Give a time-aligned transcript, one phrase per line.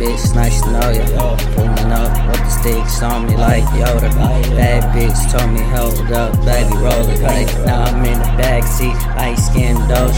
[0.00, 1.36] yeah.
[1.54, 4.10] Pulling up with the sticks on me like Yoda.
[4.56, 7.20] Bad bitch told me, hold up, baby, roll it.
[7.20, 10.16] Like, now I'm in the backseat, ice skin doge.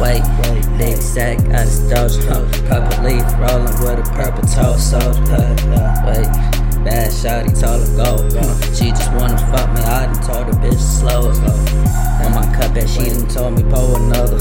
[0.00, 0.22] Wait,
[0.78, 2.24] big sack out of doge.
[2.68, 4.98] Purple leaf rolling with a purple toe, so
[6.06, 6.28] wait.
[6.84, 8.10] Bad shawty told her go.
[8.74, 11.38] She just wanna fuck me, I done told her bitch slow it.
[12.24, 14.36] On my cup, and she done told me pour another.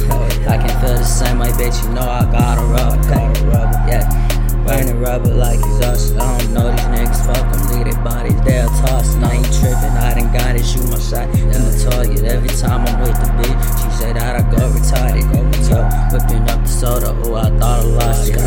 [0.47, 1.83] I can feel the same way, bitch.
[1.83, 3.34] You know I got a rub.
[5.95, 6.15] Yeah, burning rubber like exhaust.
[6.15, 7.25] I don't know these niggas.
[7.25, 9.15] Fuck them, leave their bodies they'll toss.
[9.15, 9.95] And I ain't tripping.
[9.95, 12.23] I done got it, shoot my shot in the toilet.
[12.23, 15.25] Every time I'm with the bitch, she say that I go retarded.
[15.31, 16.13] Go retarded.
[16.13, 17.15] Whipping up the soda.
[17.23, 18.39] Oh, I thought I lost it.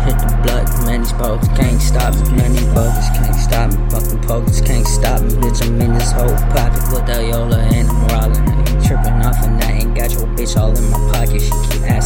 [0.00, 1.02] Hit the blood, man.
[1.02, 2.36] These folks can't stop me.
[2.36, 3.78] Man, these bogus can't stop me.
[3.90, 5.34] Fucking pokers can't stop me.
[5.40, 9.62] Bitch, I'm in this whole pocket with that Yola and I'm ain't tripping off and
[9.62, 11.40] I ain't got your bitch all in my pocket.
[11.40, 11.99] She keep asking